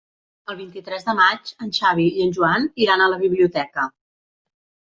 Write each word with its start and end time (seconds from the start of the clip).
El 0.53 0.55
vint-i-tres 0.61 1.05
de 1.09 1.13
maig 1.19 1.51
en 1.67 1.75
Xavi 1.79 2.07
i 2.15 2.25
en 2.27 2.33
Joan 2.39 2.67
iran 2.87 3.07
a 3.09 3.13
la 3.15 3.23
biblioteca. 3.27 3.89